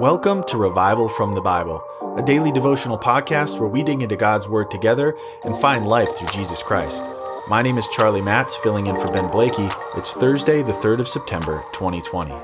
Welcome 0.00 0.44
to 0.44 0.56
Revival 0.56 1.10
from 1.10 1.34
the 1.34 1.42
Bible, 1.42 1.84
a 2.16 2.22
daily 2.22 2.50
devotional 2.50 2.96
podcast 2.96 3.60
where 3.60 3.68
we 3.68 3.82
dig 3.82 4.02
into 4.02 4.16
God's 4.16 4.48
Word 4.48 4.70
together 4.70 5.14
and 5.44 5.54
find 5.54 5.86
life 5.86 6.16
through 6.16 6.28
Jesus 6.28 6.62
Christ. 6.62 7.04
My 7.48 7.60
name 7.60 7.76
is 7.76 7.86
Charlie 7.88 8.22
Matz, 8.22 8.56
filling 8.56 8.86
in 8.86 8.96
for 8.96 9.12
Ben 9.12 9.30
Blakey. 9.30 9.68
It's 9.96 10.14
Thursday, 10.14 10.62
the 10.62 10.72
3rd 10.72 11.00
of 11.00 11.08
September, 11.08 11.62
2020. 11.74 12.34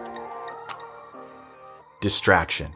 Distraction. 2.02 2.74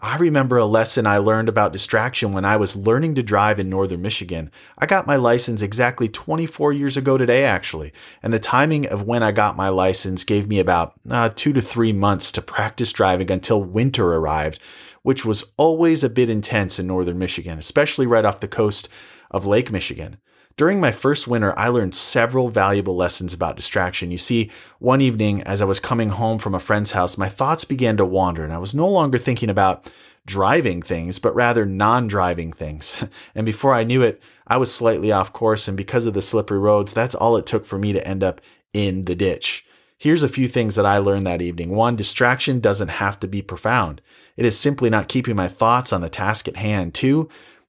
I 0.00 0.16
remember 0.16 0.56
a 0.58 0.64
lesson 0.64 1.08
I 1.08 1.18
learned 1.18 1.48
about 1.48 1.72
distraction 1.72 2.32
when 2.32 2.44
I 2.44 2.56
was 2.56 2.76
learning 2.76 3.16
to 3.16 3.22
drive 3.22 3.58
in 3.58 3.68
northern 3.68 4.00
Michigan. 4.00 4.52
I 4.78 4.86
got 4.86 5.08
my 5.08 5.16
license 5.16 5.60
exactly 5.60 6.08
24 6.08 6.72
years 6.72 6.96
ago 6.96 7.18
today, 7.18 7.42
actually, 7.42 7.92
and 8.22 8.32
the 8.32 8.38
timing 8.38 8.86
of 8.86 9.02
when 9.02 9.24
I 9.24 9.32
got 9.32 9.56
my 9.56 9.68
license 9.70 10.22
gave 10.22 10.46
me 10.46 10.60
about 10.60 10.94
uh, 11.10 11.30
two 11.34 11.52
to 11.52 11.60
three 11.60 11.92
months 11.92 12.30
to 12.32 12.42
practice 12.42 12.92
driving 12.92 13.28
until 13.32 13.60
winter 13.60 14.14
arrived, 14.14 14.60
which 15.02 15.24
was 15.24 15.52
always 15.56 16.04
a 16.04 16.10
bit 16.10 16.30
intense 16.30 16.78
in 16.78 16.86
northern 16.86 17.18
Michigan, 17.18 17.58
especially 17.58 18.06
right 18.06 18.24
off 18.24 18.38
the 18.38 18.46
coast 18.46 18.88
of 19.32 19.46
Lake 19.46 19.72
Michigan. 19.72 20.18
During 20.58 20.80
my 20.80 20.90
first 20.90 21.28
winter, 21.28 21.56
I 21.56 21.68
learned 21.68 21.94
several 21.94 22.48
valuable 22.48 22.96
lessons 22.96 23.32
about 23.32 23.54
distraction. 23.54 24.10
You 24.10 24.18
see, 24.18 24.50
one 24.80 25.00
evening 25.00 25.40
as 25.44 25.62
I 25.62 25.66
was 25.66 25.78
coming 25.78 26.08
home 26.08 26.40
from 26.40 26.52
a 26.52 26.58
friend's 26.58 26.90
house, 26.90 27.16
my 27.16 27.28
thoughts 27.28 27.64
began 27.64 27.96
to 27.96 28.04
wander 28.04 28.42
and 28.42 28.52
I 28.52 28.58
was 28.58 28.74
no 28.74 28.88
longer 28.88 29.18
thinking 29.18 29.50
about 29.50 29.88
driving 30.26 30.82
things, 30.82 31.20
but 31.20 31.32
rather 31.32 31.64
non 31.64 32.08
driving 32.08 32.52
things. 32.52 33.04
and 33.36 33.46
before 33.46 33.72
I 33.72 33.84
knew 33.84 34.02
it, 34.02 34.20
I 34.48 34.56
was 34.56 34.74
slightly 34.74 35.12
off 35.12 35.32
course. 35.32 35.68
And 35.68 35.76
because 35.76 36.06
of 36.06 36.14
the 36.14 36.20
slippery 36.20 36.58
roads, 36.58 36.92
that's 36.92 37.14
all 37.14 37.36
it 37.36 37.46
took 37.46 37.64
for 37.64 37.78
me 37.78 37.92
to 37.92 38.04
end 38.04 38.24
up 38.24 38.40
in 38.74 39.04
the 39.04 39.14
ditch. 39.14 39.64
Here's 39.96 40.24
a 40.24 40.28
few 40.28 40.48
things 40.48 40.74
that 40.74 40.86
I 40.86 40.98
learned 40.98 41.26
that 41.28 41.40
evening. 41.40 41.70
One, 41.70 41.94
distraction 41.94 42.58
doesn't 42.58 42.88
have 42.88 43.20
to 43.20 43.28
be 43.28 43.42
profound. 43.42 44.02
It 44.36 44.44
is 44.44 44.58
simply 44.58 44.90
not 44.90 45.06
keeping 45.06 45.36
my 45.36 45.46
thoughts 45.46 45.92
on 45.92 46.00
the 46.00 46.08
task 46.08 46.48
at 46.48 46.56
hand. 46.56 46.94
Two, 46.94 47.28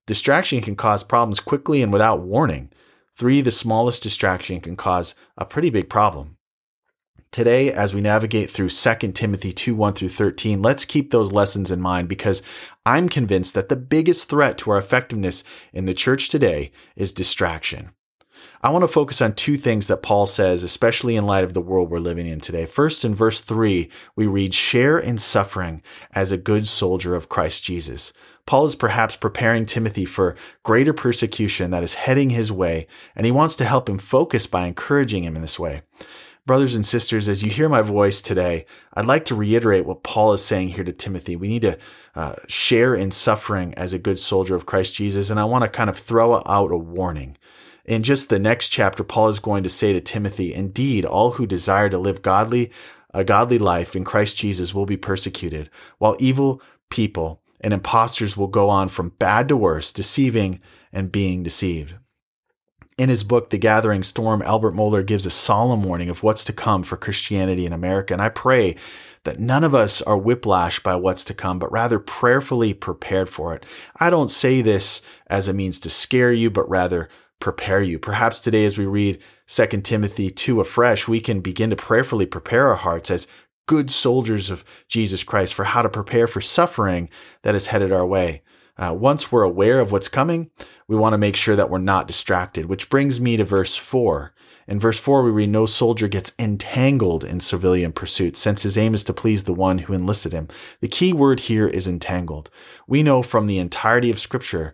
distraction 0.10 0.60
can 0.60 0.76
cause 0.76 1.04
problems 1.04 1.40
quickly 1.40 1.84
and 1.84 1.94
without 1.94 2.22
warning. 2.22 2.72
Three, 3.16 3.42
the 3.42 3.52
smallest 3.52 4.02
distraction 4.02 4.60
can 4.60 4.76
cause 4.76 5.14
a 5.38 5.46
pretty 5.46 5.70
big 5.70 5.88
problem. 5.88 6.38
Today, 7.32 7.72
as 7.72 7.94
we 7.94 8.02
navigate 8.02 8.50
through 8.50 8.70
2 8.70 9.12
Timothy 9.12 9.54
2 9.54 9.76
1 9.76 9.94
through 9.94 10.10
13, 10.10 10.64
let's 10.64 10.84
keep 10.84 11.12
those 11.12 11.32
lessons 11.32 11.70
in 11.70 11.80
mind 11.80 12.10
because 12.10 12.42
I'm 12.88 13.08
convinced 13.08 13.54
that 13.54 13.70
the 13.70 13.76
biggest 13.76 14.28
threat 14.28 14.58
to 14.58 14.72
our 14.72 14.80
effectiveness 14.80 15.44
in 15.74 15.86
the 15.86 15.94
church 15.94 16.30
today 16.30 16.72
is 16.96 17.14
distraction. 17.14 17.92
I 18.62 18.70
want 18.70 18.84
to 18.84 18.88
focus 18.88 19.22
on 19.22 19.34
two 19.34 19.58
things 19.58 19.88
that 19.88 20.04
Paul 20.04 20.26
says, 20.26 20.64
especially 20.64 21.16
in 21.16 21.26
light 21.26 21.44
of 21.44 21.54
the 21.54 21.62
world 21.62 21.90
we're 21.90 22.00
living 22.00 22.28
in 22.28 22.40
today. 22.40 22.66
First, 22.66 23.06
in 23.06 23.16
verse 23.16 23.42
3, 23.42 23.90
we 24.16 24.28
read, 24.28 24.54
Share 24.54 24.98
in 24.98 25.18
suffering 25.18 25.82
as 26.12 26.32
a 26.32 26.38
good 26.38 26.66
soldier 26.66 27.16
of 27.16 27.30
Christ 27.30 27.64
Jesus. 27.64 28.12
Paul 28.46 28.66
is 28.66 28.76
perhaps 28.76 29.16
preparing 29.16 29.66
Timothy 29.66 30.06
for 30.06 30.36
greater 30.64 30.92
persecution 30.92 31.72
that 31.72 31.84
is 31.84 31.94
heading 31.94 32.32
his 32.32 32.52
way, 32.52 32.88
and 33.16 33.26
he 33.26 33.32
wants 33.32 33.56
to 33.58 33.66
help 33.66 33.88
him 33.88 34.00
focus 34.00 34.48
by 34.48 34.66
encouraging 34.66 35.24
him 35.24 35.36
in 35.36 35.42
this 35.42 35.60
way. 35.60 35.84
Brothers 36.50 36.74
and 36.74 36.84
sisters, 36.84 37.30
as 37.30 37.44
you 37.44 37.52
hear 37.52 37.70
my 37.70 37.84
voice 37.84 38.24
today, 38.24 38.66
I'd 38.96 39.06
like 39.06 39.24
to 39.26 39.36
reiterate 39.36 39.86
what 39.86 40.02
Paul 40.02 40.34
is 40.34 40.44
saying 40.44 40.70
here 40.70 40.84
to 40.84 40.92
Timothy. 40.92 41.36
We 41.36 41.48
need 41.48 41.62
to 41.62 41.78
uh, 42.16 42.38
share 42.48 42.96
in 42.96 43.12
suffering 43.12 43.76
as 43.76 43.94
a 43.94 44.00
good 44.00 44.18
soldier 44.18 44.56
of 44.56 44.66
Christ 44.66 44.96
Jesus, 44.96 45.30
and 45.30 45.40
I 45.40 45.46
want 45.46 45.64
to 45.64 45.70
kind 45.70 45.92
of 45.92 45.96
throw 45.96 46.42
out 46.48 46.72
a 46.72 46.78
warning. 46.78 47.38
In 47.90 48.04
just 48.04 48.30
the 48.30 48.38
next 48.38 48.70
chapter, 48.70 49.04
Paul 49.04 49.30
is 49.30 49.40
going 49.40 49.64
to 49.64 49.70
say 49.70 49.94
to 49.94 50.00
Timothy, 50.00 50.54
Indeed, 50.54 51.06
all 51.06 51.32
who 51.32 51.48
desire 51.48 51.90
to 51.90 51.98
live 51.98 52.22
godly, 52.22 52.70
a 53.16 53.24
godly 53.24 53.58
life 53.58 53.96
in 53.96 54.04
Christ 54.04 54.38
Jesus 54.38 54.76
will 54.76 54.86
be 54.86 54.96
persecuted, 54.96 55.72
while 55.98 56.16
evil 56.20 56.62
people 56.92 57.42
and 57.60 57.74
imposters 57.74 58.38
will 58.38 58.48
go 58.48 58.70
on 58.70 58.90
from 58.90 59.16
bad 59.18 59.48
to 59.48 59.58
worse, 59.58 59.92
deceiving 59.92 60.62
and 60.94 61.12
being 61.12 61.42
deceived. 61.42 61.96
In 63.00 63.10
his 63.10 63.24
book, 63.24 63.50
The 63.50 63.58
Gathering 63.58 64.04
Storm, 64.04 64.44
Albert 64.44 64.76
Mohler 64.76 65.04
gives 65.04 65.26
a 65.26 65.32
solemn 65.32 65.82
warning 65.82 66.10
of 66.10 66.22
what's 66.22 66.44
to 66.44 66.54
come 66.54 66.84
for 66.84 66.96
Christianity 66.96 67.66
in 67.66 67.74
America. 67.74 68.14
And 68.14 68.22
I 68.22 68.30
pray 68.30 68.76
that 69.24 69.40
none 69.40 69.64
of 69.64 69.74
us 69.74 70.00
are 70.04 70.20
whiplashed 70.20 70.84
by 70.84 70.96
what's 70.96 71.26
to 71.26 71.34
come, 71.34 71.58
but 71.58 71.72
rather 71.72 71.98
prayerfully 71.98 72.76
prepared 72.76 73.30
for 73.30 73.56
it. 73.56 73.66
I 74.00 74.12
don't 74.12 74.30
say 74.30 74.62
this 74.62 75.02
as 75.26 75.48
a 75.48 75.54
means 75.54 75.80
to 75.80 75.90
scare 75.90 76.32
you, 76.32 76.52
but 76.52 76.70
rather 76.70 77.10
prepare 77.40 77.82
you. 77.82 77.98
Perhaps 77.98 78.40
today, 78.40 78.66
as 78.66 78.78
we 78.78 78.86
read 78.86 79.20
2 79.48 79.66
Timothy 79.82 80.30
2 80.30 80.60
afresh, 80.60 81.08
we 81.08 81.20
can 81.20 81.42
begin 81.42 81.70
to 81.70 81.76
prayerfully 81.76 82.26
prepare 82.26 82.68
our 82.68 82.76
hearts 82.76 83.10
as 83.10 83.28
good 83.68 83.92
soldiers 83.92 84.50
of 84.50 84.64
Jesus 84.88 85.24
Christ 85.24 85.54
for 85.54 85.64
how 85.64 85.82
to 85.82 85.90
prepare 85.90 86.28
for 86.28 86.42
suffering 86.42 87.10
that 87.44 87.56
is 87.56 87.68
headed 87.68 87.92
our 87.92 88.06
way. 88.06 88.42
Uh, 88.78 88.94
once 88.94 89.32
we're 89.32 89.44
aware 89.44 89.82
of 89.82 89.92
what's 89.92 90.08
coming, 90.08 90.50
we 90.88 90.96
want 90.96 91.14
to 91.14 91.18
make 91.18 91.36
sure 91.36 91.56
that 91.56 91.70
we're 91.70 91.78
not 91.78 92.08
distracted, 92.08 92.66
which 92.66 92.90
brings 92.90 93.20
me 93.20 93.36
to 93.36 93.44
verse 93.44 93.76
4. 93.76 94.34
In 94.70 94.80
verse 94.80 95.00
4, 95.00 95.22
we 95.24 95.32
read, 95.32 95.50
No 95.50 95.66
soldier 95.66 96.08
gets 96.08 96.32
entangled 96.40 97.24
in 97.24 97.42
civilian 97.42 97.92
pursuits, 97.92 98.40
since 98.40 98.64
his 98.64 98.78
aim 98.78 98.94
is 98.94 99.04
to 99.04 99.14
please 99.14 99.44
the 99.44 99.54
one 99.54 99.80
who 99.80 99.94
enlisted 99.94 100.32
him. 100.32 100.48
The 100.80 100.88
key 100.88 101.12
word 101.12 101.42
here 101.42 101.68
is 101.68 101.88
entangled. 101.88 102.50
We 102.88 103.04
know 103.04 103.22
from 103.22 103.48
the 103.48 103.60
entirety 103.60 104.10
of 104.10 104.20
Scripture 104.20 104.74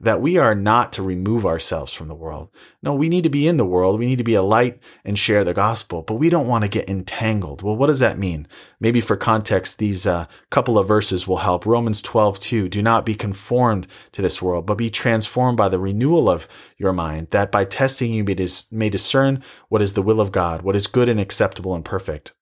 that 0.00 0.20
we 0.20 0.36
are 0.36 0.54
not 0.54 0.92
to 0.92 1.02
remove 1.02 1.46
ourselves 1.46 1.92
from 1.92 2.08
the 2.08 2.14
world. 2.14 2.50
No, 2.82 2.94
we 2.94 3.08
need 3.08 3.24
to 3.24 3.30
be 3.30 3.48
in 3.48 3.56
the 3.56 3.64
world. 3.64 3.98
We 3.98 4.06
need 4.06 4.18
to 4.18 4.24
be 4.24 4.34
a 4.34 4.42
light 4.42 4.80
and 5.04 5.18
share 5.18 5.44
the 5.44 5.54
gospel, 5.54 6.02
but 6.02 6.14
we 6.14 6.28
don't 6.28 6.46
want 6.46 6.64
to 6.64 6.68
get 6.68 6.88
entangled. 6.88 7.62
Well, 7.62 7.76
what 7.76 7.86
does 7.86 8.00
that 8.00 8.18
mean? 8.18 8.46
Maybe 8.78 9.00
for 9.00 9.16
context, 9.16 9.78
these 9.78 10.06
uh, 10.06 10.26
couple 10.50 10.78
of 10.78 10.88
verses 10.88 11.26
will 11.26 11.38
help. 11.38 11.64
Romans 11.64 12.02
12, 12.02 12.38
2, 12.38 12.68
do 12.68 12.82
not 12.82 13.06
be 13.06 13.14
conformed 13.14 13.86
to 14.12 14.22
this 14.22 14.42
world, 14.42 14.66
but 14.66 14.78
be 14.78 14.90
transformed 14.90 15.56
by 15.56 15.68
the 15.68 15.78
renewal 15.78 16.28
of 16.28 16.46
your 16.76 16.92
mind, 16.92 17.28
that 17.30 17.50
by 17.50 17.64
testing 17.64 18.12
you 18.12 18.24
may 18.70 18.90
discern 18.90 19.42
what 19.68 19.82
is 19.82 19.94
the 19.94 20.02
will 20.02 20.20
of 20.20 20.32
God, 20.32 20.62
what 20.62 20.76
is 20.76 20.86
good 20.86 21.08
and 21.08 21.20
acceptable 21.20 21.74
and 21.74 21.84
perfect. 21.84 22.32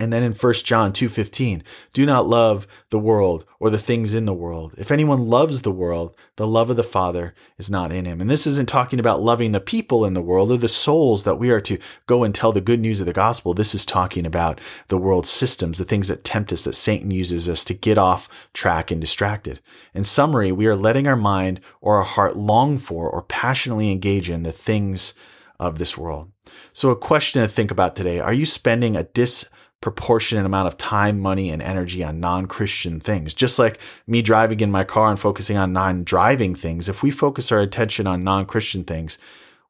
And 0.00 0.12
then 0.12 0.22
in 0.22 0.32
1 0.32 0.64
John 0.64 0.92
2:15, 0.92 1.62
do 1.92 2.06
not 2.06 2.28
love 2.28 2.68
the 2.90 3.00
world 3.00 3.44
or 3.58 3.68
the 3.68 3.78
things 3.78 4.14
in 4.14 4.26
the 4.26 4.32
world. 4.32 4.74
If 4.78 4.92
anyone 4.92 5.28
loves 5.28 5.62
the 5.62 5.72
world, 5.72 6.14
the 6.36 6.46
love 6.46 6.70
of 6.70 6.76
the 6.76 6.84
Father 6.84 7.34
is 7.58 7.68
not 7.68 7.92
in 7.92 8.04
him. 8.04 8.20
And 8.20 8.30
this 8.30 8.46
isn't 8.46 8.68
talking 8.68 9.00
about 9.00 9.22
loving 9.22 9.50
the 9.50 9.58
people 9.58 10.04
in 10.04 10.14
the 10.14 10.22
world 10.22 10.52
or 10.52 10.56
the 10.56 10.68
souls 10.68 11.24
that 11.24 11.34
we 11.34 11.50
are 11.50 11.60
to 11.62 11.78
go 12.06 12.22
and 12.22 12.32
tell 12.32 12.52
the 12.52 12.60
good 12.60 12.78
news 12.78 13.00
of 13.00 13.06
the 13.06 13.12
gospel. 13.12 13.54
This 13.54 13.74
is 13.74 13.84
talking 13.84 14.24
about 14.24 14.60
the 14.86 14.98
world's 14.98 15.30
systems, 15.30 15.78
the 15.78 15.84
things 15.84 16.06
that 16.06 16.22
tempt 16.22 16.52
us 16.52 16.62
that 16.62 16.74
Satan 16.74 17.10
uses 17.10 17.48
us 17.48 17.64
to 17.64 17.74
get 17.74 17.98
off 17.98 18.28
track 18.54 18.92
and 18.92 19.00
distracted. 19.00 19.58
In 19.94 20.04
summary, 20.04 20.52
we 20.52 20.66
are 20.66 20.76
letting 20.76 21.08
our 21.08 21.16
mind 21.16 21.60
or 21.80 21.96
our 21.96 22.04
heart 22.04 22.36
long 22.36 22.78
for 22.78 23.10
or 23.10 23.22
passionately 23.22 23.90
engage 23.90 24.30
in 24.30 24.44
the 24.44 24.52
things 24.52 25.12
of 25.58 25.78
this 25.78 25.98
world. 25.98 26.30
So 26.72 26.90
a 26.90 26.96
question 26.96 27.42
to 27.42 27.48
think 27.48 27.72
about 27.72 27.96
today, 27.96 28.20
are 28.20 28.32
you 28.32 28.46
spending 28.46 28.94
a 28.94 29.02
dis 29.02 29.44
proportionate 29.80 30.44
amount 30.44 30.68
of 30.68 30.76
time, 30.76 31.20
money, 31.20 31.50
and 31.50 31.62
energy 31.62 32.02
on 32.02 32.20
non 32.20 32.46
Christian 32.46 33.00
things. 33.00 33.34
Just 33.34 33.58
like 33.58 33.78
me 34.06 34.22
driving 34.22 34.60
in 34.60 34.70
my 34.70 34.84
car 34.84 35.10
and 35.10 35.18
focusing 35.18 35.56
on 35.56 35.72
non 35.72 36.04
driving 36.04 36.54
things, 36.54 36.88
if 36.88 37.02
we 37.02 37.10
focus 37.10 37.52
our 37.52 37.60
attention 37.60 38.06
on 38.06 38.24
non 38.24 38.46
Christian 38.46 38.84
things, 38.84 39.18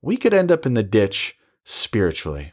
we 0.00 0.16
could 0.16 0.34
end 0.34 0.50
up 0.50 0.64
in 0.64 0.74
the 0.74 0.82
ditch 0.82 1.36
spiritually. 1.64 2.52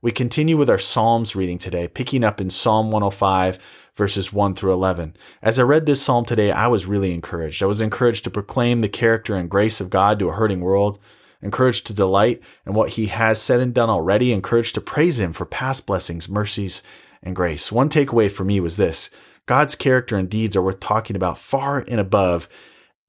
We 0.00 0.10
continue 0.10 0.56
with 0.56 0.68
our 0.68 0.78
Psalms 0.78 1.36
reading 1.36 1.58
today, 1.58 1.86
picking 1.86 2.24
up 2.24 2.40
in 2.40 2.50
Psalm 2.50 2.90
105, 2.90 3.58
verses 3.94 4.32
1 4.32 4.54
through 4.54 4.72
11. 4.72 5.16
As 5.40 5.58
I 5.58 5.62
read 5.62 5.86
this 5.86 6.02
psalm 6.02 6.24
today, 6.24 6.50
I 6.50 6.66
was 6.66 6.86
really 6.86 7.14
encouraged. 7.14 7.62
I 7.62 7.66
was 7.66 7.80
encouraged 7.80 8.24
to 8.24 8.30
proclaim 8.30 8.80
the 8.80 8.88
character 8.88 9.36
and 9.36 9.48
grace 9.48 9.80
of 9.80 9.90
God 9.90 10.18
to 10.18 10.28
a 10.28 10.32
hurting 10.32 10.60
world 10.60 10.98
encouraged 11.42 11.86
to 11.86 11.94
delight 11.94 12.40
in 12.64 12.72
what 12.72 12.90
he 12.90 13.06
has 13.06 13.42
said 13.42 13.60
and 13.60 13.74
done 13.74 13.90
already, 13.90 14.32
encouraged 14.32 14.74
to 14.76 14.80
praise 14.80 15.20
him 15.20 15.32
for 15.32 15.44
past 15.44 15.86
blessings, 15.86 16.28
mercies, 16.28 16.82
and 17.22 17.36
grace. 17.36 17.70
One 17.70 17.88
takeaway 17.88 18.30
for 18.30 18.44
me 18.44 18.60
was 18.60 18.76
this 18.76 19.10
God's 19.46 19.74
character 19.74 20.16
and 20.16 20.30
deeds 20.30 20.56
are 20.56 20.62
worth 20.62 20.80
talking 20.80 21.16
about 21.16 21.38
far 21.38 21.84
and 21.88 22.00
above 22.00 22.48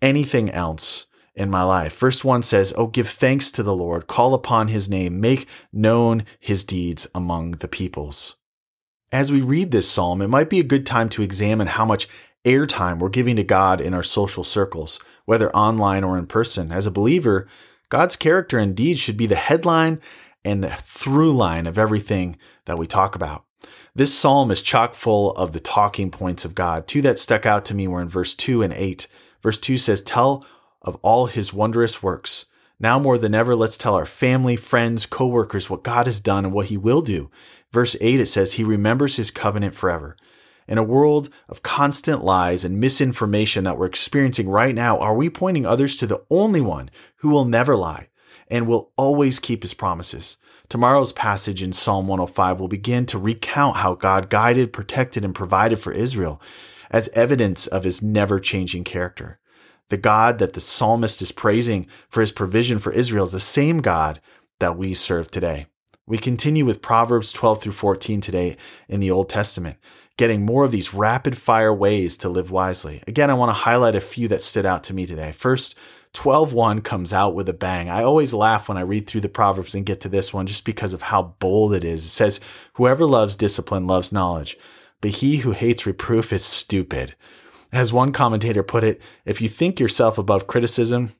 anything 0.01 0.49
else 0.49 1.05
in 1.35 1.49
my 1.49 1.63
life. 1.63 1.97
Verse 1.97 2.23
1 2.23 2.43
says, 2.43 2.73
Oh, 2.75 2.87
give 2.87 3.07
thanks 3.07 3.51
to 3.51 3.63
the 3.63 3.75
Lord, 3.75 4.07
call 4.07 4.33
upon 4.33 4.67
his 4.67 4.89
name, 4.89 5.19
make 5.19 5.47
known 5.71 6.25
his 6.39 6.63
deeds 6.63 7.07
among 7.15 7.51
the 7.51 7.67
peoples. 7.67 8.35
As 9.11 9.31
we 9.31 9.41
read 9.41 9.71
this 9.71 9.89
psalm, 9.89 10.21
it 10.21 10.27
might 10.27 10.49
be 10.49 10.59
a 10.59 10.63
good 10.63 10.85
time 10.85 11.09
to 11.09 11.21
examine 11.21 11.67
how 11.67 11.85
much 11.85 12.07
airtime 12.45 12.99
we're 12.99 13.09
giving 13.09 13.35
to 13.35 13.43
God 13.43 13.79
in 13.79 13.93
our 13.93 14.03
social 14.03 14.43
circles, 14.43 14.99
whether 15.25 15.55
online 15.55 16.03
or 16.03 16.17
in 16.17 16.27
person. 16.27 16.71
As 16.71 16.87
a 16.87 16.91
believer, 16.91 17.47
God's 17.93 18.15
character 18.15 18.57
and 18.57 18.75
deeds 18.75 18.99
should 18.99 19.17
be 19.17 19.27
the 19.27 19.35
headline 19.35 20.01
and 20.43 20.63
the 20.63 20.71
through 20.71 21.31
line 21.31 21.67
of 21.67 21.77
everything 21.77 22.37
that 22.65 22.79
we 22.79 22.87
talk 22.87 23.13
about. 23.13 23.45
This 23.93 24.11
psalm 24.11 24.49
is 24.49 24.63
chock 24.63 24.95
full 24.95 25.29
of 25.33 25.51
the 25.51 25.59
talking 25.59 26.09
points 26.09 26.43
of 26.43 26.55
God. 26.55 26.87
Two 26.87 27.03
that 27.03 27.19
stuck 27.19 27.45
out 27.45 27.65
to 27.65 27.75
me 27.75 27.87
were 27.87 28.01
in 28.01 28.09
verse 28.09 28.33
2 28.33 28.63
and 28.63 28.73
8. 28.73 29.07
Verse 29.43 29.59
2 29.59 29.77
says, 29.77 30.01
Tell 30.01 30.43
of 30.81 30.95
all 31.03 31.27
his 31.27 31.53
wondrous 31.53 32.01
works. 32.01 32.47
Now 32.79 32.97
more 32.97 33.19
than 33.19 33.35
ever, 33.35 33.55
let's 33.55 33.77
tell 33.77 33.93
our 33.93 34.07
family, 34.07 34.55
friends, 34.55 35.05
coworkers 35.05 35.69
what 35.69 35.83
God 35.83 36.07
has 36.07 36.19
done 36.19 36.45
and 36.45 36.53
what 36.53 36.69
he 36.69 36.77
will 36.77 37.03
do. 37.03 37.29
Verse 37.71 37.95
8, 38.01 38.19
it 38.19 38.25
says, 38.25 38.53
He 38.53 38.63
remembers 38.63 39.17
his 39.17 39.29
covenant 39.29 39.75
forever. 39.75 40.17
In 40.67 40.77
a 40.77 40.83
world 40.83 41.29
of 41.49 41.63
constant 41.63 42.23
lies 42.23 42.63
and 42.63 42.79
misinformation 42.79 43.63
that 43.65 43.77
we're 43.77 43.85
experiencing 43.85 44.47
right 44.47 44.73
now, 44.73 44.97
are 44.97 45.15
we 45.15 45.29
pointing 45.29 45.65
others 45.65 45.95
to 45.97 46.07
the 46.07 46.23
only 46.29 46.61
one 46.61 46.89
who 47.17 47.29
will 47.29 47.45
never 47.45 47.75
lie 47.75 48.07
and 48.49 48.67
will 48.67 48.91
always 48.95 49.39
keep 49.39 49.63
his 49.63 49.73
promises? 49.73 50.37
Tomorrow's 50.69 51.13
passage 51.13 51.61
in 51.61 51.73
Psalm 51.73 52.07
105 52.07 52.59
will 52.59 52.67
begin 52.67 53.05
to 53.07 53.19
recount 53.19 53.77
how 53.77 53.95
God 53.95 54.29
guided, 54.29 54.73
protected, 54.73 55.25
and 55.25 55.35
provided 55.35 55.79
for 55.79 55.91
Israel 55.91 56.41
as 56.89 57.09
evidence 57.09 57.67
of 57.67 57.83
his 57.83 58.01
never 58.01 58.39
changing 58.39 58.83
character. 58.83 59.39
The 59.89 59.97
God 59.97 60.39
that 60.39 60.53
the 60.53 60.61
psalmist 60.61 61.21
is 61.21 61.31
praising 61.31 61.87
for 62.09 62.21
his 62.21 62.31
provision 62.31 62.79
for 62.79 62.91
Israel 62.93 63.25
is 63.25 63.31
the 63.31 63.39
same 63.39 63.79
God 63.79 64.19
that 64.59 64.77
we 64.77 64.93
serve 64.93 65.29
today. 65.29 65.67
We 66.05 66.17
continue 66.17 66.65
with 66.65 66.81
Proverbs 66.81 67.31
12 67.31 67.61
through 67.61 67.71
14 67.71 68.19
today 68.19 68.57
in 68.89 68.99
the 68.99 69.09
Old 69.09 69.29
Testament, 69.29 69.77
getting 70.17 70.45
more 70.45 70.65
of 70.65 70.71
these 70.71 70.93
rapid 70.93 71.37
fire 71.37 71.73
ways 71.73 72.17
to 72.17 72.27
live 72.27 72.51
wisely. 72.51 73.01
Again, 73.07 73.29
I 73.29 73.35
want 73.35 73.51
to 73.51 73.53
highlight 73.53 73.95
a 73.95 74.01
few 74.01 74.27
that 74.27 74.41
stood 74.41 74.65
out 74.65 74.83
to 74.83 74.93
me 74.93 75.05
today. 75.05 75.31
First, 75.31 75.75
12:1 76.13 76.81
comes 76.81 77.13
out 77.13 77.35
with 77.35 77.47
a 77.47 77.53
bang. 77.53 77.89
I 77.89 78.03
always 78.03 78.33
laugh 78.33 78.67
when 78.67 78.77
I 78.77 78.81
read 78.81 79.07
through 79.07 79.21
the 79.21 79.29
Proverbs 79.29 79.73
and 79.73 79.85
get 79.85 80.01
to 80.01 80.09
this 80.09 80.33
one 80.33 80.45
just 80.45 80.65
because 80.65 80.93
of 80.93 81.03
how 81.03 81.35
bold 81.39 81.73
it 81.73 81.85
is. 81.85 82.03
It 82.03 82.09
says, 82.09 82.41
"Whoever 82.73 83.05
loves 83.05 83.37
discipline 83.37 83.87
loves 83.87 84.11
knowledge, 84.11 84.57
but 84.99 85.11
he 85.11 85.37
who 85.37 85.51
hates 85.51 85.85
reproof 85.85 86.33
is 86.33 86.43
stupid." 86.43 87.15
As 87.71 87.93
one 87.93 88.11
commentator 88.11 88.61
put 88.61 88.83
it, 88.83 89.01
if 89.25 89.39
you 89.39 89.47
think 89.47 89.79
yourself 89.79 90.17
above 90.17 90.47
criticism, 90.47 91.13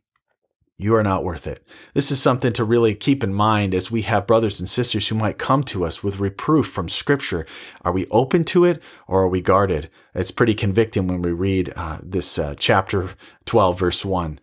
you 0.83 0.93
are 0.95 1.03
not 1.03 1.23
worth 1.23 1.47
it. 1.47 1.65
This 1.93 2.11
is 2.11 2.21
something 2.21 2.53
to 2.53 2.63
really 2.63 2.93
keep 2.93 3.23
in 3.23 3.33
mind 3.33 3.73
as 3.73 3.89
we 3.89 4.01
have 4.03 4.27
brothers 4.27 4.59
and 4.59 4.67
sisters 4.67 5.07
who 5.07 5.15
might 5.15 5.37
come 5.37 5.63
to 5.63 5.85
us 5.85 6.03
with 6.03 6.19
reproof 6.19 6.67
from 6.67 6.89
Scripture. 6.89 7.45
Are 7.81 7.93
we 7.93 8.05
open 8.11 8.43
to 8.45 8.65
it 8.65 8.83
or 9.07 9.21
are 9.21 9.29
we 9.29 9.41
guarded? 9.41 9.89
It's 10.13 10.31
pretty 10.31 10.53
convicting 10.53 11.07
when 11.07 11.21
we 11.21 11.31
read 11.31 11.71
uh, 11.75 11.99
this 12.03 12.37
uh, 12.37 12.55
chapter 12.57 13.11
12, 13.45 13.79
verse 13.79 14.05
1. 14.05 14.39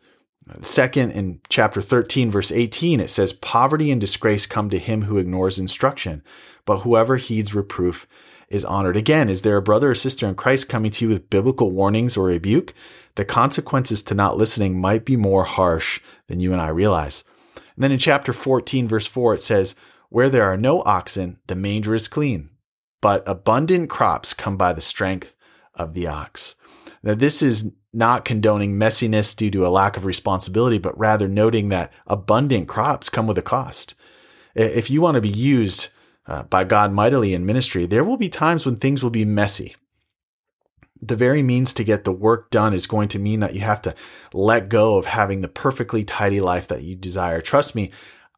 Second, 0.62 1.12
in 1.12 1.40
chapter 1.48 1.81
13, 1.81 2.31
verse 2.31 2.50
18, 2.50 2.98
it 2.98 3.10
says, 3.10 3.32
Poverty 3.32 3.90
and 3.90 4.00
disgrace 4.00 4.46
come 4.46 4.69
to 4.70 4.78
him 4.78 5.02
who 5.02 5.19
ignores 5.19 5.58
instruction, 5.58 6.22
but 6.64 6.78
whoever 6.78 7.16
heeds 7.16 7.54
reproof 7.54 8.08
is 8.50 8.64
honored. 8.64 8.97
Again, 8.97 9.29
is 9.29 9.43
there 9.43 9.56
a 9.56 9.62
brother 9.62 9.93
or 9.93 9.94
sister 9.94 10.26
in 10.26 10.35
Christ 10.35 10.69
coming 10.69 10.91
to 10.91 11.05
you 11.05 11.08
with 11.08 11.31
biblical 11.31 11.70
warnings 11.70 12.17
or 12.17 12.26
rebuke? 12.26 12.75
The 13.14 13.25
consequences 13.25 14.02
to 14.05 14.14
not 14.14 14.37
listening 14.37 14.81
might 14.81 15.05
be 15.05 15.17
more 15.17 15.44
harsh 15.44 16.00
than 16.26 16.41
you 16.41 16.52
and 16.52 16.61
I 16.61 16.69
realize. 16.69 17.25
And 17.55 17.85
then 17.85 17.93
in 17.93 17.99
chapter 17.99 18.32
14, 18.32 18.88
verse 18.88 19.06
4, 19.06 19.35
it 19.35 19.43
says, 19.43 19.75
Where 20.08 20.29
there 20.29 20.44
are 20.44 20.56
no 20.56 20.82
oxen, 20.82 21.38
the 21.47 21.55
manger 21.55 21.94
is 21.94 22.08
clean, 22.08 22.50
but 23.00 23.23
abundant 23.26 23.88
crops 23.88 24.35
come 24.35 24.56
by 24.56 24.73
the 24.73 24.81
strength 24.81 25.37
of 25.75 25.94
the 25.94 26.06
ox. 26.08 26.56
Now, 27.02 27.14
this 27.14 27.43
is 27.43 27.70
not 27.93 28.25
condoning 28.25 28.75
messiness 28.75 29.35
due 29.35 29.50
to 29.52 29.67
a 29.67 29.69
lack 29.69 29.97
of 29.97 30.05
responsibility, 30.05 30.79
but 30.79 30.99
rather 30.99 31.29
noting 31.29 31.69
that 31.69 31.93
abundant 32.06 32.69
crops 32.69 33.08
come 33.08 33.26
with 33.26 33.38
a 33.38 33.43
cost. 33.43 33.94
If 34.55 34.91
you 34.91 35.00
want 35.00 35.14
to 35.14 35.20
be 35.20 35.29
used 35.29 35.88
uh, 36.26 36.44
by 36.44 36.64
God 36.64 36.93
mightily 36.93 37.34
in 37.34 37.46
ministry, 37.46 37.87
there 37.87 38.05
will 38.05 38.17
be 38.17 38.28
times 38.28 38.67
when 38.67 38.76
things 38.76 39.02
will 39.02 39.11
be 39.11 39.25
messy. 39.25 39.75
The 41.02 41.17
very 41.17 41.43
means 41.43 41.72
to 41.75 41.84
get 41.84 42.05
the 42.05 42.12
work 42.12 42.50
done 42.50 42.75
is 42.75 42.87
going 42.87 43.08
to 43.08 43.19
mean 43.19 43.40
that 43.40 43.55
you 43.55 43.61
have 43.61 43.81
to 43.82 43.94
let 44.34 44.69
go 44.69 44.96
of 44.96 45.06
having 45.06 45.40
the 45.40 45.49
perfectly 45.49 46.05
tidy 46.05 46.40
life 46.40 46.69
that 46.69 46.82
you 46.82 46.94
desire. 46.94 47.40
Trust 47.40 47.75
me, 47.75 47.90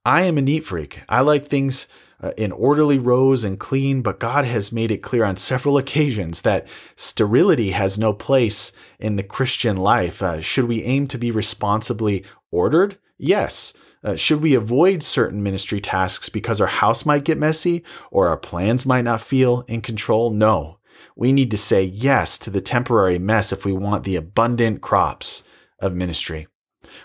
I 0.04 0.22
am 0.22 0.38
a 0.38 0.42
neat 0.42 0.64
freak. 0.64 1.00
I 1.08 1.22
like 1.22 1.46
things 1.46 1.88
uh, 2.22 2.30
in 2.36 2.52
orderly 2.52 3.00
rows 3.00 3.42
and 3.42 3.58
clean, 3.58 4.00
but 4.00 4.20
God 4.20 4.44
has 4.44 4.70
made 4.70 4.92
it 4.92 4.98
clear 5.02 5.24
on 5.24 5.36
several 5.36 5.76
occasions 5.76 6.42
that 6.42 6.68
sterility 6.94 7.72
has 7.72 7.98
no 7.98 8.12
place 8.12 8.72
in 9.00 9.16
the 9.16 9.24
Christian 9.24 9.76
life. 9.76 10.22
Uh, 10.22 10.40
should 10.40 10.66
we 10.66 10.84
aim 10.84 11.08
to 11.08 11.18
be 11.18 11.32
responsibly 11.32 12.24
ordered? 12.52 12.96
Yes. 13.22 13.72
Uh, 14.02 14.16
should 14.16 14.42
we 14.42 14.56
avoid 14.56 15.00
certain 15.00 15.44
ministry 15.44 15.80
tasks 15.80 16.28
because 16.28 16.60
our 16.60 16.66
house 16.66 17.06
might 17.06 17.22
get 17.22 17.38
messy 17.38 17.84
or 18.10 18.26
our 18.26 18.36
plans 18.36 18.84
might 18.84 19.04
not 19.04 19.20
feel 19.20 19.60
in 19.68 19.80
control? 19.80 20.30
No. 20.30 20.78
We 21.14 21.30
need 21.30 21.52
to 21.52 21.56
say 21.56 21.84
yes 21.84 22.36
to 22.40 22.50
the 22.50 22.60
temporary 22.60 23.20
mess 23.20 23.52
if 23.52 23.64
we 23.64 23.72
want 23.72 24.02
the 24.02 24.16
abundant 24.16 24.80
crops 24.80 25.44
of 25.78 25.94
ministry. 25.94 26.48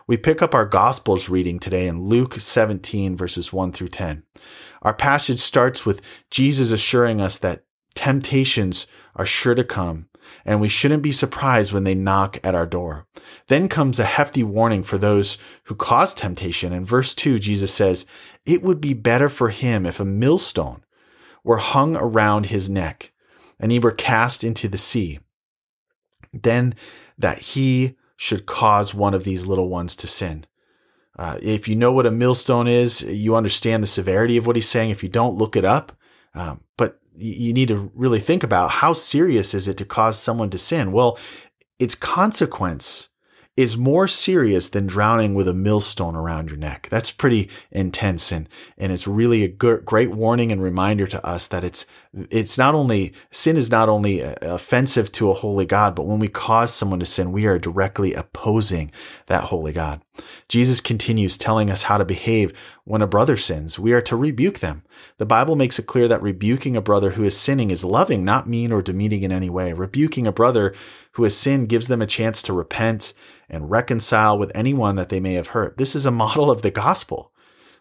We 0.07 0.17
pick 0.17 0.41
up 0.41 0.55
our 0.55 0.65
Gospels 0.65 1.29
reading 1.29 1.59
today 1.59 1.87
in 1.87 2.01
Luke 2.01 2.33
17, 2.33 3.15
verses 3.15 3.53
1 3.53 3.71
through 3.71 3.89
10. 3.89 4.23
Our 4.81 4.95
passage 4.95 5.37
starts 5.37 5.85
with 5.85 6.01
Jesus 6.31 6.71
assuring 6.71 7.21
us 7.21 7.37
that 7.37 7.63
temptations 7.97 8.87
are 9.15 9.25
sure 9.25 9.55
to 9.55 9.63
come 9.63 10.07
and 10.45 10.61
we 10.61 10.69
shouldn't 10.69 11.03
be 11.03 11.11
surprised 11.11 11.71
when 11.71 11.83
they 11.83 11.95
knock 11.95 12.37
at 12.43 12.55
our 12.55 12.65
door. 12.65 13.05
Then 13.47 13.67
comes 13.67 13.99
a 13.99 14.05
hefty 14.05 14.43
warning 14.43 14.83
for 14.83 14.97
those 14.97 15.37
who 15.63 15.75
cause 15.75 16.13
temptation. 16.13 16.73
In 16.73 16.85
verse 16.85 17.13
2, 17.13 17.39
Jesus 17.39 17.73
says, 17.73 18.05
It 18.45 18.61
would 18.61 18.81
be 18.81 18.93
better 18.93 19.29
for 19.29 19.49
him 19.49 19.85
if 19.85 19.99
a 19.99 20.05
millstone 20.05 20.83
were 21.43 21.57
hung 21.57 21.95
around 21.95 22.47
his 22.47 22.69
neck 22.69 23.11
and 23.59 23.71
he 23.71 23.79
were 23.79 23.91
cast 23.91 24.43
into 24.43 24.67
the 24.67 24.77
sea, 24.77 25.19
than 26.33 26.75
that 27.17 27.39
he 27.39 27.95
should 28.15 28.45
cause 28.45 28.93
one 28.93 29.13
of 29.13 29.23
these 29.23 29.45
little 29.45 29.69
ones 29.69 29.95
to 29.95 30.07
sin. 30.07 30.45
Uh, 31.17 31.39
if 31.41 31.67
you 31.67 31.75
know 31.75 31.91
what 31.91 32.05
a 32.05 32.11
millstone 32.11 32.67
is, 32.67 33.01
you 33.01 33.35
understand 33.35 33.81
the 33.81 33.87
severity 33.87 34.37
of 34.37 34.45
what 34.45 34.55
he's 34.55 34.69
saying. 34.69 34.91
If 34.91 35.01
you 35.01 35.09
don't, 35.09 35.35
look 35.35 35.55
it 35.55 35.63
up. 35.63 35.91
Um, 36.35 36.61
but 36.77 36.99
you 37.17 37.53
need 37.53 37.67
to 37.69 37.91
really 37.93 38.19
think 38.19 38.43
about 38.43 38.71
how 38.71 38.93
serious 38.93 39.53
is 39.53 39.67
it 39.67 39.77
to 39.77 39.85
cause 39.85 40.19
someone 40.19 40.49
to 40.51 40.57
sin? 40.57 40.91
Well, 40.91 41.17
its 41.79 41.95
consequence 41.95 43.09
is 43.57 43.75
more 43.75 44.07
serious 44.07 44.69
than 44.69 44.85
drowning 44.85 45.33
with 45.33 45.47
a 45.47 45.53
millstone 45.53 46.15
around 46.15 46.49
your 46.49 46.59
neck. 46.59 46.87
That's 46.91 47.09
pretty 47.09 47.49
intense 47.71 48.31
and 48.31 48.47
and 48.77 48.91
it's 48.91 49.07
really 49.07 49.43
a 49.43 49.47
good, 49.47 49.83
great 49.83 50.11
warning 50.11 50.51
and 50.51 50.61
reminder 50.61 51.07
to 51.07 51.25
us 51.25 51.47
that 51.47 51.63
it's 51.63 51.87
it's 52.29 52.57
not 52.57 52.75
only 52.75 53.13
sin 53.31 53.57
is 53.57 53.71
not 53.71 53.89
only 53.89 54.23
uh, 54.23 54.35
offensive 54.41 55.11
to 55.13 55.31
a 55.31 55.33
holy 55.33 55.65
God, 55.65 55.95
but 55.95 56.05
when 56.05 56.19
we 56.19 56.27
cause 56.27 56.71
someone 56.71 56.99
to 56.99 57.05
sin, 57.05 57.31
we 57.31 57.47
are 57.47 57.57
directly 57.57 58.13
opposing 58.13 58.91
that 59.25 59.45
holy 59.45 59.73
God. 59.73 60.01
Jesus 60.47 60.79
continues 60.79 61.35
telling 61.37 61.71
us 61.71 61.83
how 61.83 61.97
to 61.97 62.05
behave 62.05 62.53
when 62.87 63.01
a 63.01 63.07
brother 63.07 63.35
sins. 63.35 63.77
We 63.77 63.91
are 63.91 64.01
to 64.03 64.15
rebuke 64.15 64.59
them. 64.59 64.83
The 65.17 65.25
Bible 65.25 65.57
makes 65.57 65.77
it 65.77 65.87
clear 65.87 66.07
that 66.07 66.21
rebuking 66.21 66.77
a 66.77 66.81
brother 66.81 67.11
who 67.11 67.25
is 67.25 67.37
sinning 67.37 67.69
is 67.69 67.83
loving, 67.83 68.23
not 68.23 68.47
mean 68.47 68.71
or 68.71 68.81
demeaning 68.81 69.23
in 69.23 69.31
any 69.31 69.49
way. 69.49 69.73
Rebuking 69.73 70.25
a 70.25 70.31
brother 70.31 70.73
who 71.11 71.23
has 71.23 71.35
sinned 71.35 71.67
gives 71.67 71.89
them 71.89 72.01
a 72.01 72.07
chance 72.07 72.41
to 72.43 72.53
repent 72.53 73.13
and 73.49 73.69
reconcile 73.69 74.39
with 74.39 74.53
anyone 74.55 74.95
that 74.95 75.09
they 75.09 75.19
may 75.19 75.33
have 75.33 75.47
hurt. 75.47 75.75
This 75.75 75.95
is 75.95 76.05
a 76.05 76.11
model 76.11 76.49
of 76.49 76.61
the 76.61 76.71
gospel. 76.71 77.33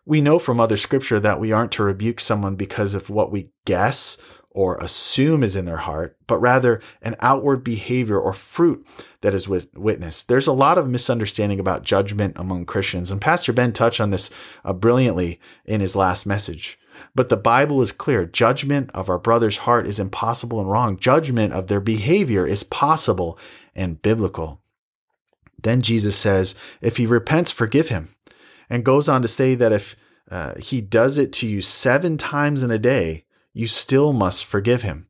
We 0.04 0.20
know 0.20 0.40
from 0.40 0.58
other 0.58 0.76
scripture 0.76 1.20
that 1.20 1.38
we 1.38 1.52
aren't 1.52 1.72
to 1.72 1.84
rebuke 1.84 2.18
someone 2.18 2.56
because 2.56 2.94
of 2.94 3.08
what 3.08 3.30
we 3.30 3.50
guess 3.64 4.18
or 4.56 4.78
assume 4.78 5.42
is 5.42 5.54
in 5.54 5.66
their 5.66 5.76
heart, 5.76 6.16
but 6.26 6.38
rather 6.38 6.80
an 7.02 7.14
outward 7.20 7.62
behavior 7.62 8.18
or 8.18 8.32
fruit 8.32 8.86
that 9.20 9.34
is 9.34 9.46
witnessed. 9.46 10.28
There's 10.28 10.46
a 10.46 10.52
lot 10.54 10.78
of 10.78 10.88
misunderstanding 10.88 11.60
about 11.60 11.84
judgment 11.84 12.32
among 12.38 12.64
Christians, 12.64 13.10
and 13.10 13.20
Pastor 13.20 13.52
Ben 13.52 13.74
touched 13.74 14.00
on 14.00 14.08
this 14.08 14.30
uh, 14.64 14.72
brilliantly 14.72 15.38
in 15.66 15.82
his 15.82 15.94
last 15.94 16.24
message. 16.24 16.78
But 17.14 17.28
the 17.28 17.36
Bible 17.36 17.82
is 17.82 17.92
clear 17.92 18.24
judgment 18.24 18.90
of 18.94 19.10
our 19.10 19.18
brother's 19.18 19.58
heart 19.58 19.86
is 19.86 20.00
impossible 20.00 20.58
and 20.58 20.70
wrong. 20.70 20.98
Judgment 20.98 21.52
of 21.52 21.66
their 21.66 21.80
behavior 21.80 22.46
is 22.46 22.62
possible 22.62 23.38
and 23.74 24.00
biblical. 24.00 24.62
Then 25.62 25.82
Jesus 25.82 26.16
says, 26.16 26.54
if 26.80 26.96
he 26.96 27.04
repents, 27.04 27.50
forgive 27.50 27.90
him. 27.90 28.08
And 28.70 28.86
goes 28.86 29.06
on 29.06 29.20
to 29.20 29.28
say 29.28 29.54
that 29.54 29.72
if 29.72 29.96
uh, 30.30 30.54
he 30.58 30.80
does 30.80 31.18
it 31.18 31.34
to 31.34 31.46
you 31.46 31.60
seven 31.60 32.16
times 32.16 32.62
in 32.62 32.70
a 32.70 32.78
day, 32.78 33.25
you 33.56 33.66
still 33.66 34.12
must 34.12 34.44
forgive 34.44 34.82
him. 34.82 35.06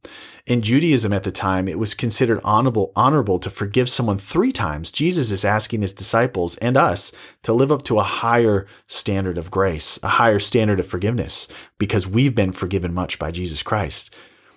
In 0.47 0.63
Judaism 0.63 1.13
at 1.13 1.25
the 1.25 1.33
time, 1.33 1.67
it 1.67 1.81
was 1.81 1.95
considered 1.95 2.41
honorable, 2.45 2.93
honorable 2.95 3.41
to 3.41 3.51
forgive 3.51 3.89
someone 3.89 4.19
three 4.19 4.53
times. 4.53 4.93
Jesus 4.93 5.33
is 5.33 5.45
asking 5.45 5.83
his 5.83 5.93
disciples 5.93 6.57
and 6.59 6.77
us 6.77 7.11
to 7.43 7.53
live 7.53 7.73
up 7.73 7.83
to 7.83 7.99
a 7.99 8.05
higher 8.05 8.65
standard 8.87 9.37
of 9.37 9.51
grace, 9.51 9.99
a 10.05 10.09
higher 10.09 10.39
standard 10.39 10.79
of 10.79 10.87
forgiveness, 10.87 11.49
because 11.79 12.07
we've 12.07 12.37
been 12.37 12.53
forgiven 12.53 12.95
much 12.95 13.19
by 13.19 13.33
Jesus 13.33 13.65
Christ. 13.65 14.15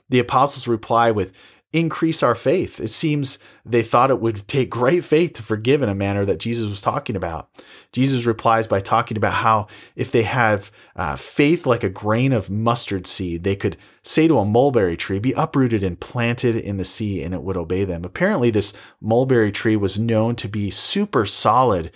The 0.10 0.20
apostles 0.20 0.68
reply 0.68 1.10
with, 1.10 1.34
increase 1.72 2.24
our 2.24 2.34
faith. 2.34 2.80
It 2.80 2.88
seems 2.88 3.38
they 3.64 3.84
thought 3.84 4.10
it 4.10 4.20
would 4.20 4.48
take 4.48 4.70
great 4.70 5.04
faith 5.04 5.34
to 5.34 5.44
forgive 5.44 5.84
in 5.84 5.90
a 5.90 5.96
manner 5.96 6.26
that 6.26 6.40
Jesus 6.40 6.68
was 6.68 6.82
talking 6.82 7.16
about. 7.16 7.50
Jesus 7.92 8.26
replies 8.26 8.66
by 8.66 8.80
talking 8.80 9.18
about 9.18 9.34
how 9.34 9.68
if 9.96 10.12
they 10.12 10.24
have 10.24 10.72
uh, 10.96 11.16
faith 11.16 11.68
like 11.68 11.84
a 11.84 11.90
grain 11.90 12.34
of 12.34 12.50
mustard 12.50 13.06
seed, 13.06 13.44
they 13.44 13.56
could 13.56 13.78
say 14.02 14.28
to 14.28 14.40
a 14.40 14.46
mulberry 14.46 14.98
tree, 14.98 15.20
be 15.20 15.34
uprooted 15.34 15.84
and 15.84 16.00
planted 16.00 16.56
in 16.56 16.78
the 16.78 16.86
sea, 16.86 17.22
and 17.22 17.34
it 17.34 17.44
would 17.44 17.58
obey 17.58 17.84
them. 17.84 18.04
Apparently, 18.04 18.50
this 18.50 18.74
mulberry 19.00 19.52
tree 19.52 19.76
was 19.76 20.00
known 20.00 20.36
to 20.38 20.48
be 20.48 20.72
super 20.72 21.26
solid 21.26 21.92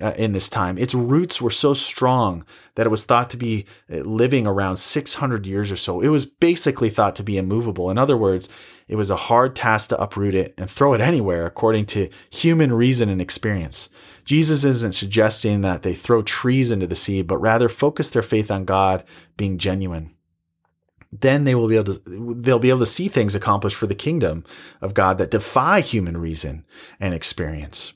uh, 0.00 0.12
in 0.16 0.32
this 0.32 0.48
time. 0.48 0.78
Its 0.78 0.94
roots 0.94 1.42
were 1.42 1.50
so 1.50 1.74
strong 1.74 2.44
that 2.74 2.86
it 2.86 2.90
was 2.90 3.04
thought 3.04 3.28
to 3.30 3.36
be 3.36 3.66
uh, 3.92 3.96
living 3.98 4.46
around 4.46 4.76
600 4.76 5.46
years 5.46 5.70
or 5.70 5.76
so. 5.76 6.00
It 6.00 6.08
was 6.08 6.24
basically 6.24 6.88
thought 6.88 7.16
to 7.16 7.22
be 7.22 7.36
immovable. 7.36 7.90
In 7.90 7.98
other 7.98 8.16
words, 8.16 8.48
it 8.88 8.96
was 8.96 9.10
a 9.10 9.16
hard 9.16 9.54
task 9.54 9.90
to 9.90 10.00
uproot 10.00 10.34
it 10.34 10.54
and 10.56 10.70
throw 10.70 10.94
it 10.94 11.00
anywhere 11.00 11.46
according 11.46 11.86
to 11.86 12.08
human 12.30 12.72
reason 12.72 13.08
and 13.08 13.20
experience. 13.20 13.88
Jesus 14.24 14.64
isn't 14.64 14.94
suggesting 14.94 15.60
that 15.60 15.82
they 15.82 15.94
throw 15.94 16.22
trees 16.22 16.70
into 16.70 16.86
the 16.86 16.94
sea, 16.94 17.22
but 17.22 17.38
rather 17.38 17.68
focus 17.68 18.10
their 18.10 18.22
faith 18.22 18.50
on 18.50 18.64
God 18.64 19.04
being 19.36 19.58
genuine. 19.58 20.14
Then 21.12 21.44
they 21.44 21.54
will 21.54 21.68
be 21.68 21.76
able 21.76 21.92
to 21.92 22.34
they'll 22.40 22.58
be 22.58 22.70
able 22.70 22.80
to 22.80 22.86
see 22.86 23.08
things 23.08 23.34
accomplished 23.34 23.76
for 23.76 23.86
the 23.86 23.94
kingdom 23.94 24.44
of 24.80 24.94
God 24.94 25.18
that 25.18 25.30
defy 25.30 25.80
human 25.80 26.16
reason 26.16 26.64
and 26.98 27.12
experience. 27.12 27.92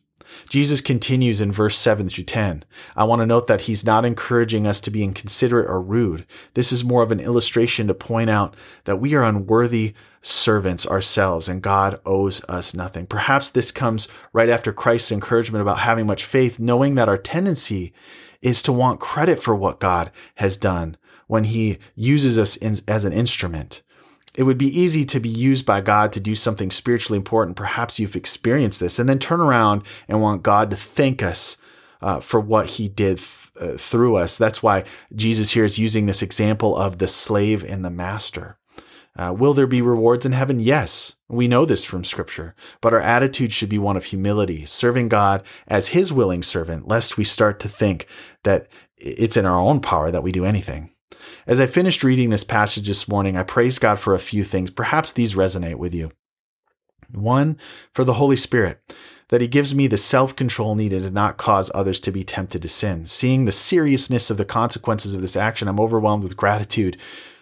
Jesus 0.48 0.80
continues 0.80 1.40
in 1.40 1.52
verse 1.52 1.76
7 1.76 2.08
through 2.08 2.24
10. 2.24 2.64
I 2.94 3.04
want 3.04 3.20
to 3.20 3.26
note 3.26 3.46
that 3.46 3.62
he's 3.62 3.84
not 3.84 4.04
encouraging 4.04 4.66
us 4.66 4.80
to 4.82 4.90
be 4.90 5.02
inconsiderate 5.02 5.68
or 5.68 5.80
rude. 5.80 6.26
This 6.54 6.72
is 6.72 6.84
more 6.84 7.02
of 7.02 7.12
an 7.12 7.20
illustration 7.20 7.86
to 7.86 7.94
point 7.94 8.30
out 8.30 8.54
that 8.84 9.00
we 9.00 9.14
are 9.14 9.22
unworthy 9.22 9.94
servants 10.22 10.86
ourselves 10.86 11.48
and 11.48 11.62
God 11.62 12.00
owes 12.04 12.42
us 12.44 12.74
nothing. 12.74 13.06
Perhaps 13.06 13.50
this 13.50 13.70
comes 13.70 14.08
right 14.32 14.48
after 14.48 14.72
Christ's 14.72 15.12
encouragement 15.12 15.62
about 15.62 15.78
having 15.80 16.06
much 16.06 16.24
faith, 16.24 16.58
knowing 16.58 16.96
that 16.96 17.08
our 17.08 17.18
tendency 17.18 17.92
is 18.42 18.62
to 18.62 18.72
want 18.72 19.00
credit 19.00 19.42
for 19.42 19.54
what 19.54 19.80
God 19.80 20.10
has 20.36 20.56
done 20.56 20.96
when 21.26 21.44
he 21.44 21.78
uses 21.94 22.38
us 22.38 22.56
in, 22.56 22.76
as 22.88 23.04
an 23.04 23.12
instrument. 23.12 23.82
It 24.36 24.42
would 24.42 24.58
be 24.58 24.78
easy 24.78 25.04
to 25.04 25.18
be 25.18 25.28
used 25.28 25.64
by 25.64 25.80
God 25.80 26.12
to 26.12 26.20
do 26.20 26.34
something 26.34 26.70
spiritually 26.70 27.16
important. 27.16 27.56
Perhaps 27.56 27.98
you've 27.98 28.16
experienced 28.16 28.80
this 28.80 28.98
and 28.98 29.08
then 29.08 29.18
turn 29.18 29.40
around 29.40 29.82
and 30.08 30.20
want 30.20 30.42
God 30.42 30.70
to 30.70 30.76
thank 30.76 31.22
us 31.22 31.56
uh, 32.02 32.20
for 32.20 32.38
what 32.38 32.70
he 32.70 32.88
did 32.88 33.18
th- 33.18 33.50
uh, 33.60 33.76
through 33.78 34.16
us. 34.16 34.36
That's 34.36 34.62
why 34.62 34.84
Jesus 35.14 35.52
here 35.52 35.64
is 35.64 35.78
using 35.78 36.06
this 36.06 36.22
example 36.22 36.76
of 36.76 36.98
the 36.98 37.08
slave 37.08 37.64
and 37.64 37.84
the 37.84 37.90
master. 37.90 38.58
Uh, 39.18 39.34
will 39.36 39.54
there 39.54 39.66
be 39.66 39.80
rewards 39.80 40.26
in 40.26 40.32
heaven? 40.32 40.60
Yes. 40.60 41.14
We 41.28 41.48
know 41.48 41.64
this 41.64 41.84
from 41.84 42.04
scripture, 42.04 42.54
but 42.82 42.92
our 42.92 43.00
attitude 43.00 43.52
should 43.52 43.70
be 43.70 43.78
one 43.78 43.96
of 43.96 44.04
humility, 44.04 44.66
serving 44.66 45.08
God 45.08 45.42
as 45.66 45.88
his 45.88 46.12
willing 46.12 46.42
servant, 46.42 46.86
lest 46.86 47.16
we 47.16 47.24
start 47.24 47.58
to 47.60 47.68
think 47.68 48.06
that 48.42 48.68
it's 48.98 49.36
in 49.36 49.46
our 49.46 49.58
own 49.58 49.80
power 49.80 50.10
that 50.10 50.22
we 50.22 50.32
do 50.32 50.44
anything. 50.44 50.90
As 51.46 51.60
I 51.60 51.66
finished 51.66 52.02
reading 52.02 52.30
this 52.30 52.44
passage 52.44 52.88
this 52.88 53.08
morning, 53.08 53.36
I 53.36 53.42
praised 53.42 53.80
God 53.80 53.98
for 53.98 54.14
a 54.14 54.18
few 54.18 54.42
things. 54.44 54.70
Perhaps 54.70 55.12
these 55.12 55.34
resonate 55.34 55.76
with 55.76 55.94
you. 55.94 56.10
One, 57.12 57.56
for 57.92 58.04
the 58.04 58.14
Holy 58.14 58.36
Spirit, 58.36 58.80
that 59.28 59.40
He 59.40 59.46
gives 59.46 59.74
me 59.74 59.86
the 59.86 59.96
self 59.96 60.34
control 60.34 60.74
needed 60.74 61.02
to 61.02 61.10
not 61.10 61.36
cause 61.36 61.70
others 61.74 62.00
to 62.00 62.10
be 62.10 62.24
tempted 62.24 62.62
to 62.62 62.68
sin. 62.68 63.06
Seeing 63.06 63.44
the 63.44 63.52
seriousness 63.52 64.30
of 64.30 64.36
the 64.36 64.44
consequences 64.44 65.14
of 65.14 65.20
this 65.20 65.36
action, 65.36 65.68
I'm 65.68 65.80
overwhelmed 65.80 66.22
with 66.22 66.36
gratitude 66.36 66.96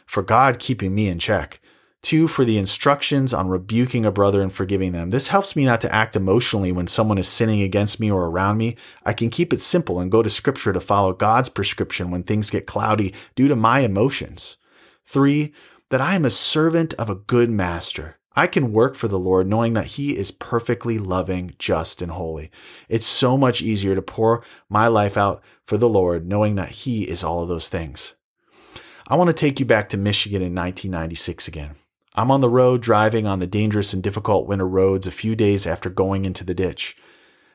for 0.06 0.22
God 0.22 0.58
keeping 0.58 0.94
me 0.94 1.08
in 1.08 1.18
check. 1.18 1.60
Two, 2.04 2.28
for 2.28 2.44
the 2.44 2.58
instructions 2.58 3.32
on 3.32 3.48
rebuking 3.48 4.04
a 4.04 4.12
brother 4.12 4.42
and 4.42 4.52
forgiving 4.52 4.92
them. 4.92 5.08
This 5.08 5.28
helps 5.28 5.56
me 5.56 5.64
not 5.64 5.80
to 5.80 5.92
act 5.92 6.14
emotionally 6.14 6.70
when 6.70 6.86
someone 6.86 7.16
is 7.16 7.26
sinning 7.26 7.62
against 7.62 7.98
me 7.98 8.10
or 8.10 8.26
around 8.26 8.58
me. 8.58 8.76
I 9.06 9.14
can 9.14 9.30
keep 9.30 9.54
it 9.54 9.60
simple 9.62 9.98
and 9.98 10.10
go 10.10 10.22
to 10.22 10.28
scripture 10.28 10.74
to 10.74 10.80
follow 10.80 11.14
God's 11.14 11.48
prescription 11.48 12.10
when 12.10 12.22
things 12.22 12.50
get 12.50 12.66
cloudy 12.66 13.14
due 13.34 13.48
to 13.48 13.56
my 13.56 13.80
emotions. 13.80 14.58
Three, 15.06 15.54
that 15.88 16.02
I 16.02 16.14
am 16.14 16.26
a 16.26 16.30
servant 16.30 16.92
of 16.94 17.08
a 17.08 17.14
good 17.14 17.50
master. 17.50 18.18
I 18.36 18.48
can 18.48 18.74
work 18.74 18.96
for 18.96 19.08
the 19.08 19.18
Lord 19.18 19.46
knowing 19.46 19.72
that 19.72 19.86
He 19.86 20.14
is 20.14 20.30
perfectly 20.30 20.98
loving, 20.98 21.54
just, 21.58 22.02
and 22.02 22.12
holy. 22.12 22.50
It's 22.86 23.06
so 23.06 23.38
much 23.38 23.62
easier 23.62 23.94
to 23.94 24.02
pour 24.02 24.44
my 24.68 24.88
life 24.88 25.16
out 25.16 25.42
for 25.64 25.78
the 25.78 25.88
Lord 25.88 26.28
knowing 26.28 26.56
that 26.56 26.68
He 26.68 27.08
is 27.08 27.24
all 27.24 27.42
of 27.42 27.48
those 27.48 27.70
things. 27.70 28.14
I 29.08 29.16
want 29.16 29.28
to 29.28 29.34
take 29.34 29.58
you 29.58 29.64
back 29.64 29.88
to 29.88 29.96
Michigan 29.96 30.42
in 30.42 30.54
1996 30.54 31.48
again. 31.48 31.76
I'm 32.16 32.30
on 32.30 32.40
the 32.40 32.48
road 32.48 32.80
driving 32.80 33.26
on 33.26 33.40
the 33.40 33.46
dangerous 33.46 33.92
and 33.92 34.02
difficult 34.02 34.46
winter 34.46 34.68
roads 34.68 35.06
a 35.06 35.12
few 35.12 35.34
days 35.34 35.66
after 35.66 35.90
going 35.90 36.24
into 36.24 36.44
the 36.44 36.54
ditch. 36.54 36.96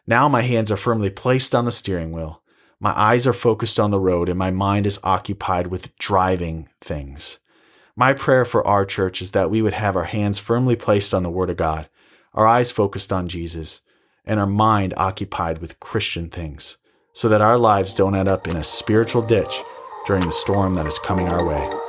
Now 0.06 0.28
my 0.28 0.42
hands 0.42 0.70
are 0.70 0.78
firmly 0.78 1.10
placed 1.10 1.56
on 1.56 1.64
the 1.64 1.72
steering 1.72 2.12
wheel. 2.12 2.42
My 2.78 2.98
eyes 2.98 3.26
are 3.26 3.34
focused 3.34 3.80
on 3.80 3.92
the 3.92 4.00
road 4.00 4.28
and 4.28 4.38
my 4.38 4.52
mind 4.52 4.86
is 4.86 5.00
occupied 5.04 5.68
with 5.68 5.96
driving 5.98 6.68
things. 6.82 7.40
My 7.96 8.14
prayer 8.14 8.44
for 8.44 8.66
our 8.68 8.86
church 8.86 9.22
is 9.22 9.32
that 9.32 9.50
we 9.50 9.62
would 9.62 9.74
have 9.74 9.96
our 9.96 10.06
hands 10.06 10.40
firmly 10.40 10.76
placed 10.76 11.14
on 11.14 11.24
the 11.24 11.30
Word 11.30 11.50
of 11.50 11.58
God, 11.58 11.90
our 12.34 12.48
eyes 12.48 12.72
focused 12.72 13.14
on 13.14 13.28
Jesus, 13.28 13.82
and 14.26 14.40
our 14.40 14.48
mind 14.48 14.94
occupied 14.96 15.60
with 15.60 15.80
Christian 15.80 16.30
things, 16.30 16.78
so 17.14 17.28
that 17.28 17.42
our 17.42 17.58
lives 17.58 17.94
don't 17.94 18.16
end 18.16 18.30
up 18.30 18.48
in 18.48 18.56
a 18.56 18.64
spiritual 18.64 19.22
ditch 19.22 19.62
during 20.06 20.24
the 20.26 20.32
storm 20.32 20.76
that 20.76 20.86
is 20.86 21.00
coming 21.00 21.28
our 21.28 21.46
way. 21.46 21.89